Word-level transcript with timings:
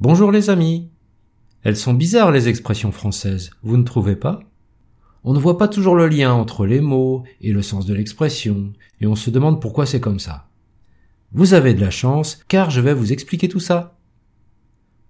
Bonjour 0.00 0.30
les 0.30 0.48
amis. 0.48 0.92
Elles 1.64 1.76
sont 1.76 1.92
bizarres 1.92 2.30
les 2.30 2.48
expressions 2.48 2.92
françaises, 2.92 3.50
vous 3.64 3.76
ne 3.76 3.82
trouvez 3.82 4.14
pas? 4.14 4.38
On 5.24 5.32
ne 5.34 5.40
voit 5.40 5.58
pas 5.58 5.66
toujours 5.66 5.96
le 5.96 6.06
lien 6.06 6.32
entre 6.32 6.66
les 6.66 6.80
mots 6.80 7.24
et 7.40 7.50
le 7.50 7.62
sens 7.62 7.84
de 7.84 7.94
l'expression, 7.94 8.72
et 9.00 9.08
on 9.08 9.16
se 9.16 9.28
demande 9.28 9.60
pourquoi 9.60 9.86
c'est 9.86 9.98
comme 9.98 10.20
ça. 10.20 10.50
Vous 11.32 11.52
avez 11.52 11.74
de 11.74 11.80
la 11.80 11.90
chance, 11.90 12.38
car 12.46 12.70
je 12.70 12.80
vais 12.80 12.94
vous 12.94 13.12
expliquer 13.12 13.48
tout 13.48 13.58
ça. 13.58 13.98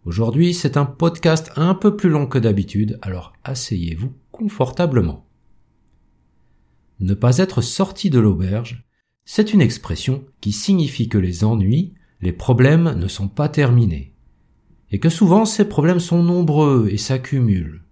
Aujourd'hui, 0.06 0.54
c'est 0.54 0.78
un 0.78 0.86
podcast 0.86 1.52
un 1.56 1.74
peu 1.74 1.94
plus 1.94 2.08
long 2.08 2.26
que 2.26 2.38
d'habitude, 2.38 2.98
alors 3.02 3.34
asseyez-vous 3.44 4.14
confortablement. 4.30 5.26
Ne 6.98 7.12
pas 7.12 7.36
être 7.36 7.60
sorti 7.60 8.08
de 8.08 8.20
l'auberge, 8.20 8.86
c'est 9.26 9.52
une 9.52 9.60
expression 9.60 10.24
qui 10.40 10.52
signifie 10.52 11.10
que 11.10 11.18
les 11.18 11.44
ennuis, 11.44 11.92
les 12.22 12.32
problèmes 12.32 12.94
ne 12.94 13.06
sont 13.06 13.28
pas 13.28 13.50
terminés, 13.50 14.14
et 14.90 14.98
que 14.98 15.08
souvent 15.08 15.44
ces 15.44 15.68
problèmes 15.68 16.00
sont 16.00 16.22
nombreux 16.22 16.88
et 16.90 16.96
s'accumulent. 16.96 17.82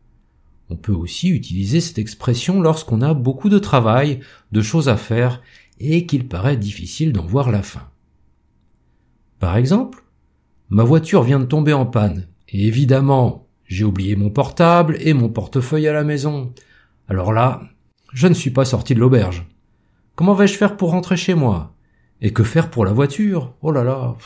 On 0.69 0.77
peut 0.77 0.93
aussi 0.93 1.29
utiliser 1.29 1.81
cette 1.81 1.99
expression 1.99 2.61
lorsqu'on 2.61 3.01
a 3.01 3.15
beaucoup 3.15 3.49
de 3.49 3.59
travail, 3.59 4.21
de 4.53 4.63
choses 4.63 4.89
à 4.89 4.97
faire, 4.97 5.43
et 5.79 6.07
qu'il 6.07 6.27
paraît 6.27 6.57
difficile 6.57 7.13
d'en 7.13 7.27
voir 7.27 7.51
la 7.51 7.63
fin. 7.63 7.89
Par 9.39 9.57
exemple, 9.57 10.05
ma 10.71 10.83
voiture 10.83 11.23
vient 11.23 11.39
de 11.39 11.45
tomber 11.45 11.73
en 11.73 11.87
panne, 11.87 12.27
et 12.49 12.67
évidemment, 12.67 13.47
j'ai 13.67 13.85
oublié 13.85 14.17
mon 14.17 14.31
portable 14.31 14.97
et 15.01 15.13
mon 15.13 15.29
portefeuille 15.29 15.89
à 15.89 15.93
la 15.93 16.05
maison. 16.05 16.53
Alors 17.09 17.33
là, 17.33 17.63
je 18.13 18.27
ne 18.27 18.35
suis 18.35 18.51
pas 18.51 18.65
sorti 18.65 18.95
de 18.95 19.01
l'auberge. 19.01 19.47
Comment 20.15 20.35
vais-je 20.35 20.57
faire 20.57 20.77
pour 20.77 20.91
rentrer 20.91 21.17
chez 21.17 21.35
moi? 21.35 21.75
Et 22.23 22.33
que 22.33 22.45
faire 22.45 22.71
pour 22.71 22.85
la 22.85 22.93
voiture? 22.93 23.55
Oh 23.61 23.71
là 23.71 23.85
là 23.85 24.17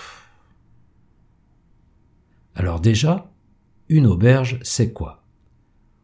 Alors 2.60 2.80
déjà, 2.80 3.32
une 3.88 4.06
auberge, 4.06 4.58
c'est 4.60 4.92
quoi? 4.92 5.24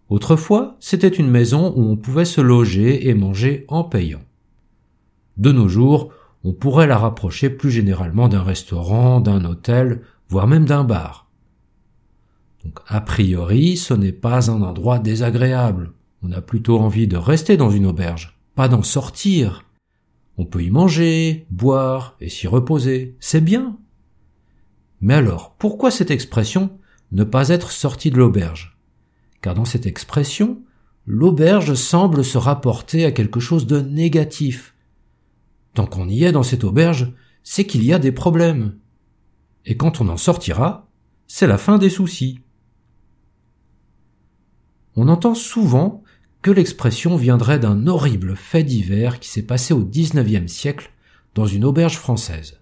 Autrefois, 0.09 0.78
c'était 0.81 1.06
une 1.06 1.28
maison 1.28 1.75
où 1.77 1.83
on 1.83 1.98
pouvait 1.98 2.25
se 2.25 2.41
loger 2.41 3.11
et 3.11 3.12
manger 3.12 3.67
en 3.69 3.84
payant. 3.84 4.22
De 5.36 5.53
nos 5.53 5.69
jours, 5.69 6.14
on 6.44 6.55
pourrait 6.55 6.86
la 6.86 6.97
rapprocher 6.97 7.50
plus 7.50 7.70
généralement 7.70 8.28
d'un 8.28 8.42
restaurant, 8.42 9.20
d'un 9.20 9.44
hôtel, 9.44 10.00
voire 10.31 10.47
même 10.47 10.64
d'un 10.64 10.83
bar. 10.83 11.28
Donc, 12.64 12.78
a 12.86 13.03
priori, 13.03 13.77
ce 13.77 13.92
n'est 13.92 14.11
pas 14.11 14.50
un 14.50 14.62
endroit 14.62 14.98
désagréable. 14.98 15.92
On 16.22 16.33
a 16.33 16.41
plutôt 16.41 16.78
envie 16.78 17.06
de 17.06 17.19
rester 17.19 17.59
dans 17.59 17.70
une 17.70 17.84
auberge, 17.84 18.41
pas 18.55 18.69
d'en 18.69 18.83
sortir. 18.83 19.66
On 20.38 20.47
peut 20.47 20.62
y 20.62 20.70
manger, 20.70 21.47
boire 21.50 22.16
et 22.22 22.31
s'y 22.31 22.47
reposer. 22.47 23.14
C'est 23.20 23.42
bien. 23.42 23.77
Mais 25.00 25.14
alors, 25.14 25.55
pourquoi 25.58 25.91
cette 25.91 26.11
expression 26.11 26.78
ne 27.12 27.25
pas 27.25 27.48
être 27.48 27.70
sorti 27.70 28.11
de 28.11 28.19
l'auberge? 28.19 28.78
Car 29.42 29.55
dans 29.55 29.64
cette 29.64 29.86
expression, 29.86 30.62
l'auberge 31.06 31.75
semble 31.75 32.25
se 32.25 32.38
rapporter 32.38 33.05
à 33.05 33.12
quelque 33.12 33.41
chose 33.41 33.66
de 33.66 33.80
négatif. 33.80 34.75
Tant 35.75 35.86
qu'on 35.86 36.08
y 36.08 36.25
est 36.25 36.33
dans 36.33 36.42
cette 36.42 36.64
auberge, 36.64 37.12
c'est 37.42 37.66
qu'il 37.66 37.84
y 37.84 37.92
a 37.92 37.98
des 37.98 38.12
problèmes. 38.12 38.77
Et 39.64 39.77
quand 39.77 40.00
on 40.00 40.08
en 40.08 40.16
sortira, 40.16 40.88
c'est 41.27 41.47
la 41.47 41.58
fin 41.58 41.78
des 41.78 41.91
soucis. 41.91 42.41
On 44.94 45.08
entend 45.08 45.34
souvent 45.34 46.03
que 46.42 46.50
l'expression 46.50 47.16
viendrait 47.16 47.58
d'un 47.58 47.86
horrible 47.86 48.36
fait 48.36 48.64
divers 48.64 49.20
qui 49.20 49.28
s'est 49.28 49.42
passé 49.42 49.75
au 49.75 49.84
XIXe 49.84 50.50
siècle 50.50 50.92
dans 51.34 51.47
une 51.47 51.64
auberge 51.64 51.98
française. 51.98 52.60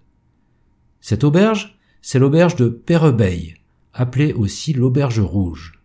Cette 0.99 1.23
auberge, 1.23 1.74
c'est 2.07 2.19
l'auberge 2.19 2.55
de 2.55 2.69
Pérebeil, 2.69 3.55
appelée 3.91 4.31
aussi 4.31 4.73
l'auberge 4.73 5.19
rouge. 5.19 5.81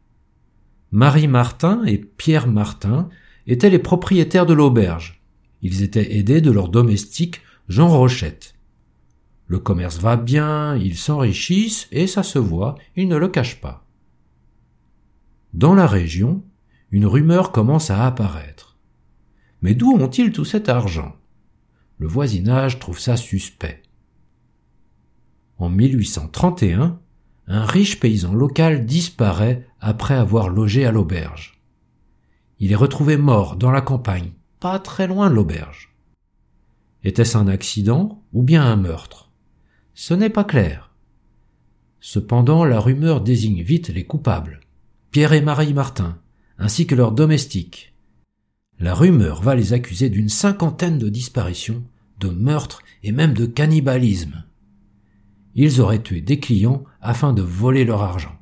Marie 0.90 1.28
Martin 1.28 1.82
et 1.86 1.96
Pierre 1.96 2.46
Martin 2.46 3.08
étaient 3.46 3.70
les 3.70 3.78
propriétaires 3.78 4.44
de 4.44 4.52
l'auberge. 4.52 5.22
Ils 5.62 5.82
étaient 5.82 6.19
aidés 6.19 6.42
de 6.42 6.50
leur 6.50 6.69
domestique 6.69 7.41
Jean 7.70 7.88
Rochette. 7.88 8.54
Le 9.47 9.60
commerce 9.60 9.97
va 9.98 10.19
bien, 10.19 10.76
ils 10.76 10.98
s'enrichissent 10.98 11.88
et 11.91 12.06
ça 12.06 12.22
se 12.22 12.38
voit, 12.38 12.75
ils 12.97 13.08
ne 13.08 13.16
le 13.16 13.28
cachent 13.28 13.62
pas. 13.62 13.87
Dans 15.54 15.75
la 15.75 15.87
région, 15.87 16.44
une 16.91 17.06
rumeur 17.06 17.50
commence 17.50 17.88
à 17.88 18.04
apparaître. 18.04 18.76
Mais 19.62 19.72
d'où 19.72 19.92
ont-ils 19.92 20.32
tout 20.32 20.44
cet 20.44 20.69
argent? 20.69 21.16
Le 21.97 22.06
voisinage 22.06 22.78
trouve 22.78 22.98
ça 22.98 23.16
suspect. 23.16 23.81
En 25.60 25.69
1831, 25.69 26.98
un 27.47 27.66
riche 27.66 28.00
paysan 28.00 28.32
local 28.32 28.87
disparaît 28.87 29.69
après 29.78 30.15
avoir 30.15 30.48
logé 30.48 30.87
à 30.87 30.91
l'auberge. 30.91 31.60
Il 32.60 32.72
est 32.72 32.76
retrouvé 32.76 33.19
mort 33.19 33.56
dans 33.56 33.70
la 33.70 33.82
campagne, 33.82 34.32
pas 34.59 34.78
très 34.78 35.06
loin 35.06 35.28
de 35.28 35.34
l'auberge. 35.34 35.94
Était-ce 37.04 37.37
un 37.37 37.47
accident 37.47 38.22
ou 38.32 38.43
bien 38.43 38.65
un 38.65 38.76
meurtre? 38.76 39.31
Ce 39.93 40.15
n'est 40.15 40.31
pas 40.31 40.44
clair. 40.44 40.93
Cependant, 42.00 42.65
la 42.65 42.81
rumeur 42.81 43.20
désigne 43.20 43.60
vite 43.60 43.91
les 43.91 44.04
coupables. 44.04 44.60
Pierre 45.10 45.34
et 45.34 45.43
Marie 45.43 45.75
Martin, 45.75 46.19
ainsi 46.59 46.87
que 46.87 46.94
leurs 46.94 47.12
domestiques. 47.12 47.93
La 48.78 48.94
rumeur 48.94 49.43
va 49.43 49.54
les 49.54 49.75
accuser 49.75 50.09
d'une 50.09 50.31
cinquantaine 50.31 50.97
de 50.97 51.10
disparitions, 51.10 51.82
de 52.19 52.31
meurtres 52.31 52.82
et 53.03 53.12
même 53.12 53.34
de 53.34 53.44
cannibalisme. 53.44 54.44
Ils 55.55 55.81
auraient 55.81 56.03
tué 56.03 56.21
des 56.21 56.38
clients 56.38 56.84
afin 57.00 57.33
de 57.33 57.43
voler 57.43 57.84
leur 57.84 58.03
argent. 58.03 58.38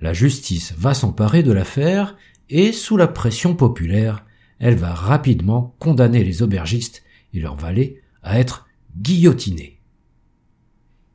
La 0.00 0.12
justice 0.12 0.74
va 0.76 0.94
s'emparer 0.94 1.42
de 1.42 1.52
l'affaire 1.52 2.16
et, 2.48 2.72
sous 2.72 2.96
la 2.96 3.06
pression 3.06 3.54
populaire, 3.54 4.24
elle 4.58 4.76
va 4.76 4.94
rapidement 4.94 5.76
condamner 5.78 6.24
les 6.24 6.42
aubergistes 6.42 7.02
et 7.34 7.40
leurs 7.40 7.56
valets 7.56 8.02
à 8.22 8.38
être 8.38 8.66
guillotinés. 8.96 9.80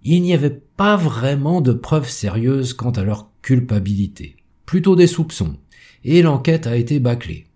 Il 0.04 0.22
n'y 0.22 0.34
avait 0.34 0.50
pas 0.50 0.96
vraiment 0.96 1.62
de 1.62 1.74
preuves 1.74 2.10
sérieuses 2.10 2.74
quant 2.74 2.92
à 2.92 3.04
leur 3.04 3.30
culpabilité 3.42 4.38
plutôt 4.68 4.96
des 4.96 5.08
soupçons, 5.08 5.56
et 6.04 6.22
l'enquête 6.22 6.68
a 6.68 6.76
été 6.76 7.00
bâclée. 7.00 7.48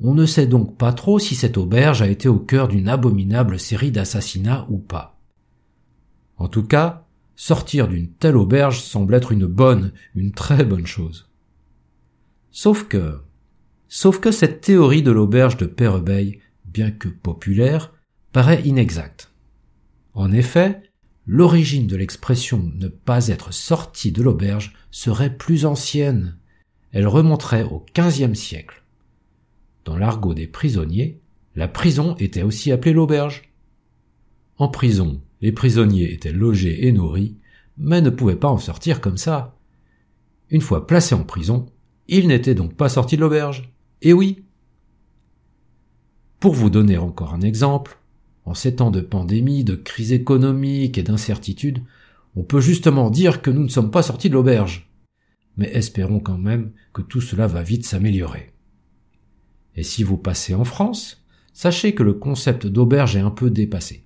On 0.00 0.14
ne 0.14 0.24
sait 0.24 0.46
donc 0.46 0.78
pas 0.78 0.92
trop 0.92 1.18
si 1.18 1.34
cette 1.34 1.58
auberge 1.58 2.00
a 2.00 2.08
été 2.08 2.28
au 2.28 2.38
cœur 2.38 2.68
d'une 2.68 2.88
abominable 2.88 3.58
série 3.58 3.90
d'assassinats 3.90 4.66
ou 4.70 4.78
pas. 4.78 5.15
En 6.36 6.48
tout 6.48 6.64
cas, 6.64 7.06
sortir 7.34 7.88
d'une 7.88 8.08
telle 8.08 8.36
auberge 8.36 8.80
semble 8.80 9.14
être 9.14 9.32
une 9.32 9.46
bonne, 9.46 9.92
une 10.14 10.32
très 10.32 10.64
bonne 10.64 10.86
chose. 10.86 11.30
Sauf 12.50 12.88
que, 12.88 13.20
sauf 13.88 14.20
que 14.20 14.30
cette 14.30 14.60
théorie 14.62 15.02
de 15.02 15.10
l'auberge 15.10 15.56
de 15.56 15.66
Pérebeil, 15.66 16.40
bien 16.64 16.90
que 16.90 17.08
populaire, 17.08 17.92
paraît 18.32 18.62
inexacte. 18.64 19.32
En 20.14 20.32
effet, 20.32 20.82
l'origine 21.26 21.86
de 21.86 21.96
l'expression 21.96 22.70
ne 22.74 22.88
pas 22.88 23.28
être 23.28 23.52
sorti 23.52 24.12
de 24.12 24.22
l'auberge 24.22 24.74
serait 24.90 25.36
plus 25.36 25.66
ancienne. 25.66 26.38
Elle 26.92 27.06
remonterait 27.06 27.64
au 27.64 27.84
XVe 27.94 28.34
siècle. 28.34 28.84
Dans 29.84 29.96
l'argot 29.96 30.34
des 30.34 30.46
prisonniers, 30.46 31.20
la 31.54 31.68
prison 31.68 32.16
était 32.16 32.42
aussi 32.42 32.72
appelée 32.72 32.92
l'auberge. 32.92 33.50
En 34.58 34.68
prison, 34.68 35.20
les 35.40 35.52
prisonniers 35.52 36.12
étaient 36.12 36.32
logés 36.32 36.86
et 36.86 36.92
nourris, 36.92 37.36
mais 37.78 38.00
ne 38.00 38.10
pouvaient 38.10 38.36
pas 38.36 38.48
en 38.48 38.58
sortir 38.58 39.00
comme 39.00 39.18
ça. 39.18 39.56
Une 40.50 40.60
fois 40.60 40.86
placés 40.86 41.14
en 41.14 41.24
prison, 41.24 41.66
ils 42.08 42.28
n'étaient 42.28 42.54
donc 42.54 42.74
pas 42.74 42.88
sortis 42.88 43.16
de 43.16 43.20
l'auberge. 43.20 43.72
Eh 44.02 44.12
oui. 44.12 44.44
Pour 46.40 46.54
vous 46.54 46.70
donner 46.70 46.98
encore 46.98 47.34
un 47.34 47.40
exemple, 47.40 47.98
en 48.44 48.54
ces 48.54 48.76
temps 48.76 48.90
de 48.90 49.00
pandémie, 49.00 49.64
de 49.64 49.74
crise 49.74 50.12
économique 50.12 50.98
et 50.98 51.02
d'incertitude, 51.02 51.82
on 52.36 52.44
peut 52.44 52.60
justement 52.60 53.10
dire 53.10 53.42
que 53.42 53.50
nous 53.50 53.62
ne 53.62 53.68
sommes 53.68 53.90
pas 53.90 54.02
sortis 54.02 54.28
de 54.28 54.34
l'auberge. 54.34 54.88
Mais 55.56 55.70
espérons 55.72 56.20
quand 56.20 56.38
même 56.38 56.72
que 56.92 57.02
tout 57.02 57.20
cela 57.20 57.46
va 57.46 57.62
vite 57.62 57.86
s'améliorer. 57.86 58.52
Et 59.74 59.82
si 59.82 60.02
vous 60.02 60.16
passez 60.16 60.54
en 60.54 60.64
France, 60.64 61.24
sachez 61.52 61.94
que 61.94 62.02
le 62.02 62.12
concept 62.12 62.66
d'auberge 62.66 63.16
est 63.16 63.20
un 63.20 63.30
peu 63.30 63.50
dépassé. 63.50 64.05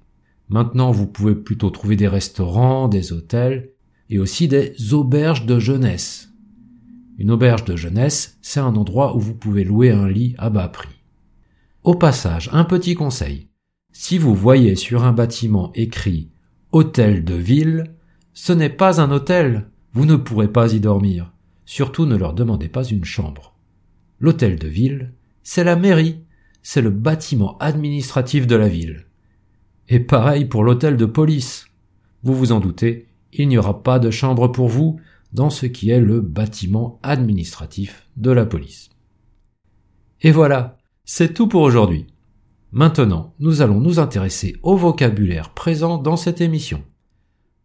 Maintenant, 0.50 0.90
vous 0.90 1.06
pouvez 1.06 1.36
plutôt 1.36 1.70
trouver 1.70 1.94
des 1.94 2.08
restaurants, 2.08 2.88
des 2.88 3.12
hôtels 3.12 3.70
et 4.10 4.18
aussi 4.18 4.48
des 4.48 4.92
auberges 4.92 5.46
de 5.46 5.60
jeunesse. 5.60 6.32
Une 7.18 7.30
auberge 7.30 7.64
de 7.64 7.76
jeunesse, 7.76 8.36
c'est 8.42 8.58
un 8.58 8.74
endroit 8.74 9.16
où 9.16 9.20
vous 9.20 9.34
pouvez 9.34 9.62
louer 9.62 9.92
un 9.92 10.08
lit 10.08 10.34
à 10.38 10.50
bas 10.50 10.68
prix. 10.68 11.04
Au 11.84 11.94
passage, 11.94 12.50
un 12.52 12.64
petit 12.64 12.94
conseil. 12.94 13.46
Si 13.92 14.18
vous 14.18 14.34
voyez 14.34 14.74
sur 14.74 15.04
un 15.04 15.12
bâtiment 15.12 15.70
écrit 15.74 16.30
hôtel 16.72 17.24
de 17.24 17.34
ville, 17.34 17.84
ce 18.34 18.52
n'est 18.52 18.70
pas 18.70 19.00
un 19.00 19.12
hôtel, 19.12 19.70
vous 19.92 20.04
ne 20.04 20.16
pourrez 20.16 20.48
pas 20.48 20.72
y 20.72 20.80
dormir. 20.80 21.32
Surtout 21.64 22.06
ne 22.06 22.16
leur 22.16 22.34
demandez 22.34 22.68
pas 22.68 22.84
une 22.84 23.04
chambre. 23.04 23.54
L'hôtel 24.18 24.58
de 24.58 24.66
ville, 24.66 25.12
c'est 25.44 25.64
la 25.64 25.76
mairie, 25.76 26.24
c'est 26.62 26.82
le 26.82 26.90
bâtiment 26.90 27.56
administratif 27.58 28.48
de 28.48 28.56
la 28.56 28.68
ville. 28.68 29.06
Et 29.90 30.00
pareil 30.00 30.46
pour 30.46 30.64
l'hôtel 30.64 30.96
de 30.96 31.04
police. 31.04 31.66
Vous 32.22 32.34
vous 32.34 32.52
en 32.52 32.60
doutez, 32.60 33.08
il 33.32 33.48
n'y 33.48 33.58
aura 33.58 33.82
pas 33.82 33.98
de 33.98 34.10
chambre 34.10 34.48
pour 34.48 34.68
vous 34.68 34.98
dans 35.32 35.50
ce 35.50 35.66
qui 35.66 35.90
est 35.90 36.00
le 36.00 36.20
bâtiment 36.20 37.00
administratif 37.02 38.08
de 38.16 38.30
la 38.30 38.46
police. 38.46 38.88
Et 40.22 40.30
voilà, 40.30 40.78
c'est 41.04 41.34
tout 41.34 41.48
pour 41.48 41.62
aujourd'hui. 41.62 42.06
Maintenant, 42.72 43.34
nous 43.40 43.62
allons 43.62 43.80
nous 43.80 43.98
intéresser 43.98 44.54
au 44.62 44.76
vocabulaire 44.76 45.54
présent 45.54 45.98
dans 45.98 46.16
cette 46.16 46.40
émission. 46.40 46.84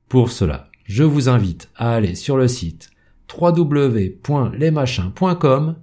Pour 0.10 0.32
cela, 0.32 0.72
je 0.86 1.04
vous 1.04 1.30
invite 1.30 1.70
à 1.76 1.94
aller 1.94 2.16
sur 2.16 2.38
le 2.38 2.48
site 2.48 2.90
www.lesmachins.com. 3.32 5.76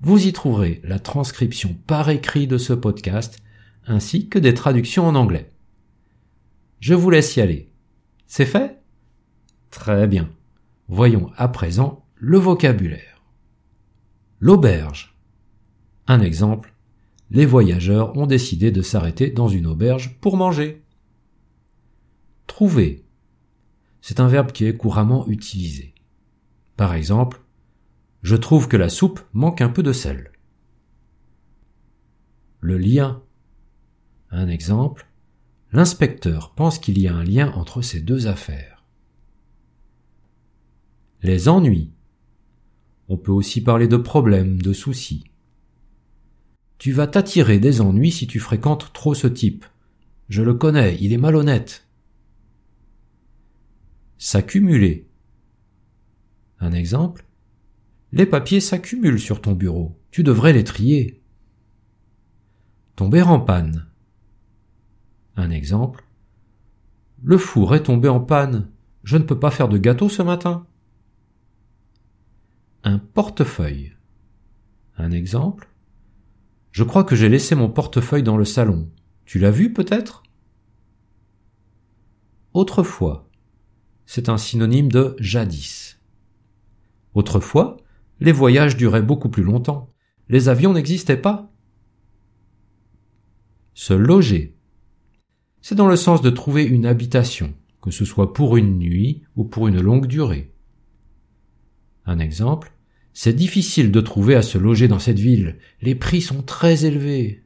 Vous 0.00 0.26
y 0.26 0.32
trouverez 0.32 0.80
la 0.82 0.98
transcription 0.98 1.76
par 1.86 2.08
écrit 2.08 2.46
de 2.46 2.56
ce 2.56 2.72
podcast 2.72 3.42
ainsi 3.86 4.30
que 4.30 4.38
des 4.38 4.54
traductions 4.54 5.06
en 5.06 5.14
anglais. 5.14 5.49
Je 6.80 6.94
vous 6.94 7.10
laisse 7.10 7.36
y 7.36 7.40
aller. 7.42 7.70
C'est 8.26 8.46
fait? 8.46 8.82
Très 9.70 10.06
bien. 10.06 10.30
Voyons 10.88 11.30
à 11.36 11.48
présent 11.48 12.06
le 12.16 12.38
vocabulaire. 12.38 13.22
L'auberge. 14.40 15.16
Un 16.06 16.20
exemple. 16.20 16.74
Les 17.30 17.44
voyageurs 17.46 18.16
ont 18.16 18.26
décidé 18.26 18.72
de 18.72 18.82
s'arrêter 18.82 19.30
dans 19.30 19.48
une 19.48 19.66
auberge 19.66 20.18
pour 20.20 20.36
manger. 20.36 20.82
Trouver. 22.46 23.04
C'est 24.00 24.18
un 24.18 24.26
verbe 24.26 24.50
qui 24.50 24.64
est 24.64 24.76
couramment 24.76 25.28
utilisé. 25.28 25.94
Par 26.76 26.94
exemple, 26.94 27.42
je 28.22 28.36
trouve 28.36 28.68
que 28.68 28.78
la 28.78 28.88
soupe 28.88 29.20
manque 29.34 29.60
un 29.60 29.68
peu 29.68 29.82
de 29.82 29.92
sel. 29.92 30.32
Le 32.60 32.78
lien. 32.78 33.22
Un 34.30 34.48
exemple. 34.48 35.09
L'inspecteur 35.72 36.52
pense 36.54 36.78
qu'il 36.78 36.98
y 36.98 37.06
a 37.06 37.14
un 37.14 37.22
lien 37.22 37.52
entre 37.52 37.80
ces 37.80 38.00
deux 38.00 38.26
affaires. 38.26 38.84
Les 41.22 41.48
ennuis. 41.48 41.92
On 43.08 43.16
peut 43.16 43.32
aussi 43.32 43.62
parler 43.62 43.86
de 43.86 43.96
problèmes, 43.96 44.60
de 44.60 44.72
soucis. 44.72 45.24
Tu 46.78 46.92
vas 46.92 47.06
t'attirer 47.06 47.58
des 47.58 47.80
ennuis 47.80 48.10
si 48.10 48.26
tu 48.26 48.40
fréquentes 48.40 48.92
trop 48.92 49.14
ce 49.14 49.26
type. 49.26 49.64
Je 50.28 50.42
le 50.42 50.54
connais, 50.54 50.96
il 51.00 51.12
est 51.12 51.18
malhonnête. 51.18 51.86
S'accumuler. 54.18 55.08
Un 56.58 56.72
exemple. 56.72 57.26
Les 58.12 58.26
papiers 58.26 58.60
s'accumulent 58.60 59.20
sur 59.20 59.40
ton 59.40 59.52
bureau. 59.52 60.00
Tu 60.10 60.22
devrais 60.22 60.52
les 60.52 60.64
trier. 60.64 61.22
Tomber 62.96 63.22
en 63.22 63.40
panne. 63.40 63.89
Un 65.40 65.50
exemple. 65.50 66.04
Le 67.22 67.38
four 67.38 67.74
est 67.74 67.84
tombé 67.84 68.08
en 68.08 68.20
panne. 68.20 68.68
Je 69.04 69.16
ne 69.16 69.22
peux 69.22 69.38
pas 69.38 69.50
faire 69.50 69.68
de 69.68 69.78
gâteau 69.78 70.10
ce 70.10 70.20
matin 70.22 70.66
un 72.84 72.98
portefeuille. 72.98 73.92
Un 74.96 75.10
exemple 75.10 75.68
Je 76.72 76.82
crois 76.82 77.04
que 77.04 77.16
j'ai 77.16 77.28
laissé 77.28 77.54
mon 77.54 77.68
portefeuille 77.68 78.22
dans 78.22 78.36
le 78.36 78.44
salon. 78.44 78.90
Tu 79.24 79.38
l'as 79.38 79.50
vu 79.50 79.72
peut-être? 79.72 80.22
Autrefois. 82.52 83.28
C'est 84.06 84.28
un 84.28 84.38
synonyme 84.38 84.90
de 84.90 85.14
jadis. 85.18 86.00
Autrefois, 87.14 87.76
les 88.18 88.32
voyages 88.32 88.76
duraient 88.76 89.02
beaucoup 89.02 89.28
plus 89.28 89.44
longtemps. 89.44 89.92
Les 90.28 90.48
avions 90.48 90.72
n'existaient 90.72 91.16
pas. 91.16 91.52
Se 93.74 93.94
loger. 93.94 94.56
C'est 95.62 95.74
dans 95.74 95.88
le 95.88 95.96
sens 95.96 96.22
de 96.22 96.30
trouver 96.30 96.64
une 96.64 96.86
habitation, 96.86 97.54
que 97.82 97.90
ce 97.90 98.04
soit 98.04 98.32
pour 98.32 98.56
une 98.56 98.78
nuit 98.78 99.22
ou 99.36 99.44
pour 99.44 99.68
une 99.68 99.80
longue 99.80 100.06
durée. 100.06 100.52
Un 102.06 102.18
exemple, 102.18 102.72
c'est 103.12 103.34
difficile 103.34 103.90
de 103.90 104.00
trouver 104.00 104.34
à 104.34 104.42
se 104.42 104.58
loger 104.58 104.88
dans 104.88 104.98
cette 104.98 105.18
ville, 105.18 105.58
les 105.82 105.94
prix 105.94 106.20
sont 106.20 106.42
très 106.42 106.86
élevés. 106.86 107.44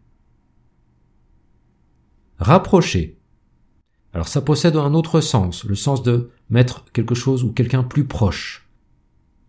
Rapprocher. 2.38 3.18
Alors 4.12 4.28
ça 4.28 4.40
possède 4.40 4.76
un 4.76 4.94
autre 4.94 5.20
sens, 5.20 5.64
le 5.64 5.74
sens 5.74 6.02
de 6.02 6.30
mettre 6.50 6.84
quelque 6.92 7.14
chose 7.14 7.42
ou 7.42 7.52
quelqu'un 7.52 7.82
plus 7.82 8.06
proche. 8.06 8.68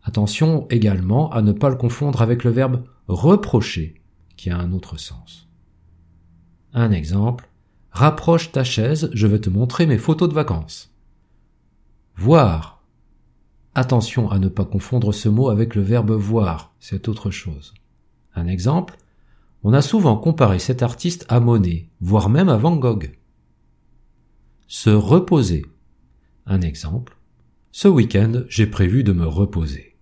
Attention 0.03 0.67
également 0.69 1.31
à 1.31 1.41
ne 1.41 1.51
pas 1.51 1.69
le 1.69 1.75
confondre 1.75 2.21
avec 2.21 2.43
le 2.43 2.51
verbe 2.51 2.83
reprocher, 3.07 4.01
qui 4.37 4.49
a 4.49 4.57
un 4.57 4.71
autre 4.71 4.97
sens. 4.97 5.47
Un 6.73 6.91
exemple. 6.91 7.49
Rapproche 7.95 8.51
ta 8.51 8.65
chaise, 8.65 9.09
je 9.13 9.25
vais 9.25 9.39
te 9.39 9.49
montrer 9.49 9.85
mes 9.85 9.97
photos 9.97 10.27
de 10.27 10.33
vacances. 10.33 10.93
Voir. 12.17 12.83
Attention 13.73 14.29
à 14.29 14.37
ne 14.37 14.49
pas 14.49 14.65
confondre 14.65 15.13
ce 15.13 15.29
mot 15.29 15.47
avec 15.47 15.75
le 15.75 15.81
verbe 15.81 16.11
voir, 16.11 16.75
c'est 16.81 17.07
autre 17.07 17.31
chose. 17.31 17.73
Un 18.35 18.47
exemple, 18.47 18.97
on 19.63 19.71
a 19.71 19.81
souvent 19.81 20.17
comparé 20.17 20.59
cet 20.59 20.83
artiste 20.83 21.25
à 21.29 21.39
Monet, 21.39 21.87
voire 22.01 22.27
même 22.27 22.49
à 22.49 22.57
Van 22.57 22.75
Gogh. 22.75 23.17
Se 24.67 24.89
reposer. 24.89 25.65
Un 26.45 26.59
exemple, 26.59 27.17
ce 27.71 27.87
week-end 27.87 28.43
j'ai 28.49 28.67
prévu 28.67 29.05
de 29.05 29.13
me 29.13 29.25
reposer. 29.25 29.95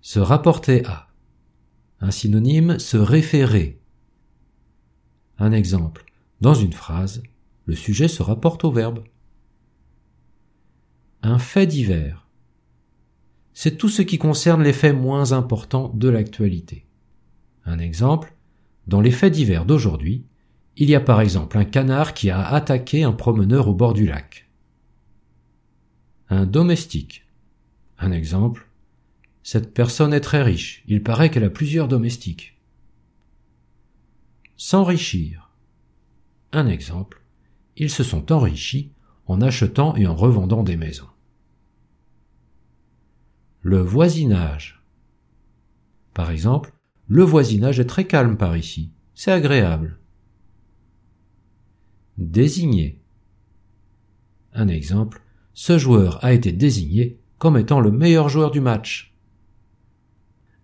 Se 0.00 0.18
rapporter 0.18 0.86
à. 0.86 1.08
Un 2.00 2.10
synonyme, 2.10 2.78
se 2.78 2.96
référer. 2.96 3.82
Un 5.36 5.52
exemple, 5.52 6.06
dans 6.40 6.54
une 6.54 6.72
phrase, 6.72 7.22
le 7.66 7.74
sujet 7.74 8.08
se 8.08 8.22
rapporte 8.22 8.64
au 8.64 8.70
verbe 8.70 9.04
un 11.22 11.38
fait 11.38 11.66
divers. 11.66 12.26
C'est 13.52 13.76
tout 13.76 13.88
ce 13.88 14.02
qui 14.02 14.18
concerne 14.18 14.62
les 14.62 14.72
faits 14.72 14.96
moins 14.96 15.32
importants 15.32 15.90
de 15.94 16.08
l'actualité. 16.08 16.86
Un 17.66 17.78
exemple, 17.78 18.34
dans 18.86 19.00
les 19.00 19.10
faits 19.10 19.32
divers 19.32 19.66
d'aujourd'hui, 19.66 20.24
il 20.76 20.88
y 20.88 20.94
a 20.94 21.00
par 21.00 21.20
exemple 21.20 21.58
un 21.58 21.64
canard 21.64 22.14
qui 22.14 22.30
a 22.30 22.46
attaqué 22.46 23.02
un 23.02 23.12
promeneur 23.12 23.68
au 23.68 23.74
bord 23.74 23.92
du 23.92 24.06
lac. 24.06 24.48
Un 26.30 26.46
domestique. 26.46 27.26
Un 27.98 28.12
exemple, 28.12 28.70
cette 29.42 29.74
personne 29.74 30.14
est 30.14 30.20
très 30.20 30.42
riche, 30.42 30.84
il 30.86 31.02
paraît 31.02 31.30
qu'elle 31.30 31.44
a 31.44 31.50
plusieurs 31.50 31.88
domestiques. 31.88 32.58
S'enrichir. 34.56 35.49
Un 36.52 36.66
exemple, 36.66 37.22
ils 37.76 37.90
se 37.90 38.02
sont 38.02 38.32
enrichis 38.32 38.92
en 39.26 39.40
achetant 39.40 39.94
et 39.96 40.06
en 40.06 40.14
revendant 40.14 40.62
des 40.62 40.76
maisons. 40.76 41.08
Le 43.62 43.80
voisinage. 43.80 44.82
Par 46.14 46.30
exemple, 46.30 46.72
le 47.06 47.22
voisinage 47.22 47.78
est 47.78 47.86
très 47.86 48.06
calme 48.06 48.36
par 48.36 48.56
ici, 48.56 48.92
c'est 49.14 49.32
agréable. 49.32 49.98
Désigner. 52.18 53.00
Un 54.52 54.68
exemple, 54.68 55.22
ce 55.52 55.78
joueur 55.78 56.24
a 56.24 56.32
été 56.32 56.52
désigné 56.52 57.20
comme 57.38 57.56
étant 57.56 57.80
le 57.80 57.90
meilleur 57.90 58.28
joueur 58.28 58.50
du 58.50 58.60
match. 58.60 59.14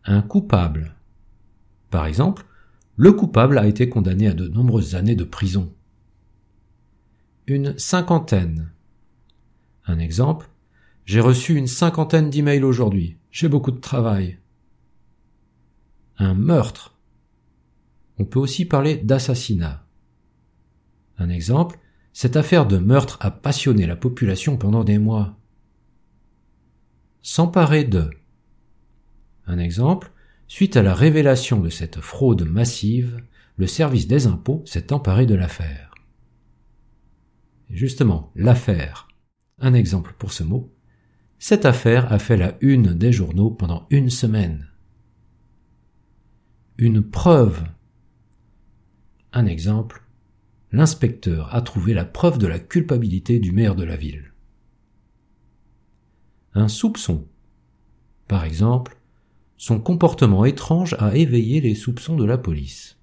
Un 0.05 0.23
coupable. 0.23 0.97
Par 1.91 2.07
exemple, 2.07 2.45
le 2.97 3.13
coupable 3.13 3.59
a 3.59 3.67
été 3.67 3.89
condamné 3.89 4.29
à 4.29 4.35
de 4.35 4.49
nombreuses 4.49 4.95
années 4.95 5.17
de 5.17 5.25
prison 5.25 5.73
une 7.47 7.79
cinquantaine. 7.79 8.73
Un 9.87 9.99
exemple, 9.99 10.51
j'ai 11.05 11.21
reçu 11.21 11.55
une 11.55 11.69
cinquantaine 11.69 12.31
d'emails 12.31 12.65
aujourd'hui, 12.65 13.19
j'ai 13.31 13.49
beaucoup 13.49 13.71
de 13.71 13.81
travail. 13.81 14.39
Un 16.19 16.35
meurtre. 16.35 16.99
On 18.19 18.25
peut 18.25 18.41
aussi 18.41 18.65
parler 18.65 18.97
d'assassinat. 18.97 19.87
Un 21.19 21.29
exemple, 21.29 21.79
cette 22.13 22.37
affaire 22.37 22.67
de 22.67 22.79
meurtre 22.79 23.19
a 23.21 23.31
passionné 23.31 23.87
la 23.87 23.97
population 23.97 24.57
pendant 24.57 24.83
des 24.83 24.99
mois. 24.99 25.39
S'emparer 27.23 27.85
de. 27.85 28.11
Un 29.47 29.59
exemple, 29.59 30.13
suite 30.49 30.77
à 30.77 30.83
la 30.83 30.95
révélation 30.95 31.61
de 31.61 31.71
cette 31.71 32.01
fraude 32.01 32.45
massive, 32.45 33.23
le 33.57 33.67
service 33.67 34.07
des 34.07 34.27
impôts 34.27 34.63
s'est 34.67 34.93
emparé 34.93 35.27
de 35.27 35.35
l'affaire. 35.35 35.95
Justement, 37.71 38.31
l'affaire. 38.35 39.09
Un 39.59 39.75
exemple 39.75 40.15
pour 40.19 40.33
ce 40.33 40.45
mot. 40.45 40.73
Cette 41.39 41.65
affaire 41.65 42.13
a 42.13 42.19
fait 42.19 42.37
la 42.37 42.57
une 42.61 42.95
des 42.95 43.13
journaux 43.13 43.51
pendant 43.51 43.87
une 43.91 44.11
semaine. 44.11 44.69
Une 46.79 47.03
preuve. 47.03 47.65
Un 49.33 49.47
exemple. 49.47 50.03
L'inspecteur 50.73 51.55
a 51.55 51.63
trouvé 51.63 51.95
la 51.95 52.05
preuve 52.05 52.39
de 52.39 52.47
la 52.47 52.59
culpabilité 52.59 53.39
du 53.39 53.53
maire 53.53 53.75
de 53.75 53.85
la 53.85 53.97
ville. 53.97 54.33
Un 56.55 56.69
soupçon. 56.69 57.27
Par 58.29 58.45
exemple, 58.45 58.96
son 59.57 59.81
comportement 59.81 60.45
étrange 60.45 60.95
a 60.99 61.17
éveillé 61.17 61.61
les 61.61 61.75
soupçons 61.75 62.17
de 62.17 62.25
la 62.25 62.39
police. 62.39 62.99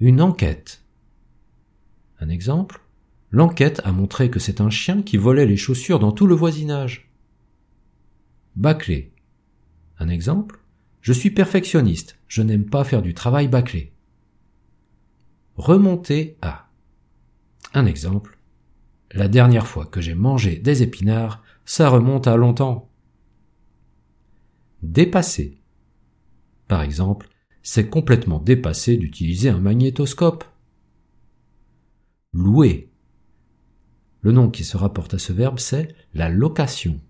Une 0.00 0.20
enquête. 0.20 0.84
Un 2.20 2.28
exemple 2.28 2.80
L'enquête 3.30 3.80
a 3.84 3.92
montré 3.92 4.30
que 4.30 4.38
c'est 4.38 4.60
un 4.60 4.68
chien 4.68 5.02
qui 5.02 5.16
volait 5.16 5.46
les 5.46 5.56
chaussures 5.56 5.98
dans 5.98 6.12
tout 6.12 6.26
le 6.26 6.34
voisinage. 6.34 7.10
Bâclé. 8.56 9.14
Un 9.98 10.08
exemple 10.08 10.60
Je 11.00 11.14
suis 11.14 11.30
perfectionniste, 11.30 12.18
je 12.28 12.42
n'aime 12.42 12.66
pas 12.66 12.84
faire 12.84 13.00
du 13.00 13.14
travail 13.14 13.48
bâclé. 13.48 13.92
Remonter 15.56 16.36
à. 16.42 16.68
Un 17.72 17.86
exemple 17.86 18.38
La 19.12 19.28
dernière 19.28 19.66
fois 19.66 19.86
que 19.86 20.02
j'ai 20.02 20.14
mangé 20.14 20.56
des 20.56 20.82
épinards, 20.82 21.42
ça 21.64 21.88
remonte 21.88 22.26
à 22.26 22.36
longtemps. 22.36 22.91
Dépasser. 24.82 25.62
Par 26.66 26.82
exemple, 26.82 27.28
c'est 27.62 27.88
complètement 27.88 28.40
dépassé 28.40 28.96
d'utiliser 28.96 29.48
un 29.48 29.60
magnétoscope. 29.60 30.44
Louer. 32.32 32.90
Le 34.22 34.32
nom 34.32 34.50
qui 34.50 34.64
se 34.64 34.76
rapporte 34.76 35.14
à 35.14 35.18
ce 35.18 35.32
verbe, 35.32 35.60
c'est 35.60 35.94
la 36.14 36.28
location. 36.28 37.00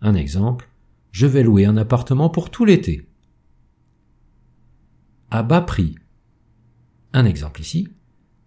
Un 0.00 0.14
exemple, 0.14 0.68
je 1.10 1.26
vais 1.26 1.42
louer 1.42 1.64
un 1.64 1.76
appartement 1.76 2.30
pour 2.30 2.50
tout 2.50 2.64
l'été. 2.64 3.08
À 5.30 5.42
bas 5.42 5.60
prix. 5.60 5.96
Un 7.12 7.24
exemple 7.24 7.60
ici, 7.60 7.88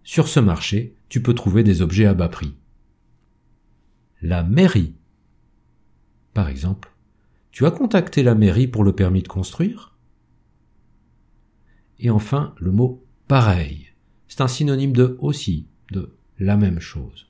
sur 0.02 0.28
ce 0.28 0.40
marché, 0.40 0.96
tu 1.10 1.22
peux 1.22 1.34
trouver 1.34 1.62
des 1.62 1.82
objets 1.82 2.06
à 2.06 2.14
bas 2.14 2.28
prix. 2.28 2.54
La 4.22 4.42
mairie. 4.42 4.96
Par 6.32 6.48
exemple, 6.48 6.93
tu 7.54 7.64
as 7.66 7.70
contacté 7.70 8.24
la 8.24 8.34
mairie 8.34 8.66
pour 8.66 8.82
le 8.82 8.92
permis 8.92 9.22
de 9.22 9.28
construire? 9.28 9.96
Et 12.00 12.10
enfin, 12.10 12.52
le 12.58 12.72
mot 12.72 13.06
pareil. 13.28 13.92
C'est 14.26 14.40
un 14.40 14.48
synonyme 14.48 14.92
de 14.92 15.16
aussi, 15.20 15.68
de 15.92 16.16
la 16.40 16.56
même 16.56 16.80
chose. 16.80 17.28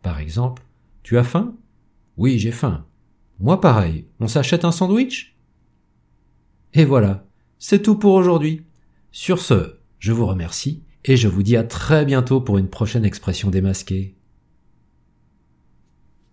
Par 0.00 0.18
exemple, 0.18 0.62
tu 1.02 1.18
as 1.18 1.24
faim? 1.24 1.54
Oui, 2.16 2.38
j'ai 2.38 2.52
faim. 2.52 2.86
Moi 3.38 3.60
pareil, 3.60 4.06
on 4.18 4.28
s'achète 4.28 4.64
un 4.64 4.72
sandwich? 4.72 5.36
Et 6.72 6.86
voilà, 6.86 7.26
c'est 7.58 7.82
tout 7.82 7.96
pour 7.96 8.14
aujourd'hui. 8.14 8.62
Sur 9.12 9.40
ce, 9.40 9.74
je 9.98 10.12
vous 10.12 10.26
remercie 10.26 10.84
et 11.04 11.18
je 11.18 11.28
vous 11.28 11.42
dis 11.42 11.58
à 11.58 11.64
très 11.64 12.06
bientôt 12.06 12.40
pour 12.40 12.56
une 12.56 12.70
prochaine 12.70 13.04
expression 13.04 13.50
démasquée. 13.50 14.16